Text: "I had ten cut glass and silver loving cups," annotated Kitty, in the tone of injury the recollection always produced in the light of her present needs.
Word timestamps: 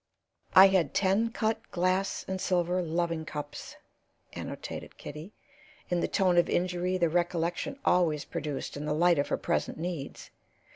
"I 0.55 0.65
had 0.69 0.95
ten 0.95 1.29
cut 1.29 1.61
glass 1.69 2.25
and 2.27 2.41
silver 2.41 2.81
loving 2.81 3.23
cups," 3.23 3.75
annotated 4.33 4.97
Kitty, 4.97 5.31
in 5.91 5.99
the 5.99 6.07
tone 6.07 6.39
of 6.39 6.49
injury 6.49 6.97
the 6.97 7.07
recollection 7.07 7.77
always 7.85 8.25
produced 8.25 8.75
in 8.75 8.85
the 8.85 8.95
light 8.95 9.19
of 9.19 9.27
her 9.27 9.37
present 9.37 9.77
needs. 9.77 10.31